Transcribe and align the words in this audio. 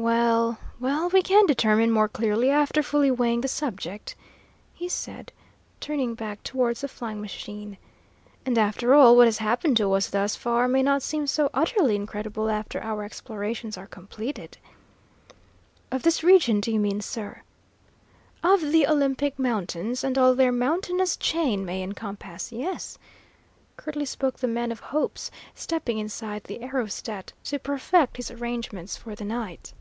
"Well, 0.00 0.58
well, 0.78 1.08
we 1.08 1.22
can 1.22 1.46
determine 1.46 1.90
more 1.90 2.06
clearly 2.08 2.50
after 2.50 2.84
fully 2.84 3.10
weighing 3.10 3.40
the 3.40 3.48
subject," 3.48 4.14
he 4.72 4.88
said, 4.88 5.32
turning 5.80 6.14
back 6.14 6.44
towards 6.44 6.82
the 6.82 6.86
flying 6.88 7.20
machine. 7.20 7.78
"And, 8.46 8.56
after 8.56 8.94
all, 8.94 9.16
what 9.16 9.26
has 9.26 9.38
happened 9.38 9.76
to 9.78 9.92
us 9.94 10.06
thus 10.08 10.36
far 10.36 10.68
may 10.68 10.84
not 10.84 11.02
seem 11.02 11.26
so 11.26 11.50
utterly 11.52 11.96
incredible 11.96 12.48
after 12.48 12.80
our 12.80 13.02
explorations 13.02 13.76
are 13.76 13.88
completed." 13.88 14.56
"Of 15.90 16.04
this 16.04 16.22
region, 16.22 16.60
do 16.60 16.70
you 16.70 16.78
mean, 16.78 17.00
sir?" 17.00 17.42
"Of 18.44 18.60
the 18.60 18.86
Olympic 18.86 19.36
mountains, 19.36 20.04
and 20.04 20.16
all 20.16 20.36
their 20.36 20.52
mountainous 20.52 21.16
chain 21.16 21.64
may 21.64 21.82
encompass, 21.82 22.52
yes," 22.52 22.98
curtly 23.76 24.04
spoke 24.04 24.38
the 24.38 24.46
man 24.46 24.70
of 24.70 24.78
hopes, 24.78 25.32
stepping 25.56 25.98
inside 25.98 26.44
the 26.44 26.60
aerostat 26.62 27.32
to 27.42 27.58
perfect 27.58 28.16
his 28.16 28.30
arrangements 28.30 28.96
for 28.96 29.16
the 29.16 29.24
night. 29.24 29.72